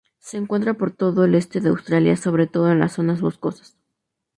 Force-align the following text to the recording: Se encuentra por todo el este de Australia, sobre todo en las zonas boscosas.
Se 0.17 0.37
encuentra 0.37 0.73
por 0.73 0.89
todo 0.89 1.25
el 1.25 1.35
este 1.35 1.59
de 1.61 1.69
Australia, 1.69 2.17
sobre 2.17 2.47
todo 2.47 2.71
en 2.71 2.79
las 2.79 2.93
zonas 2.93 3.21
boscosas. 3.21 3.77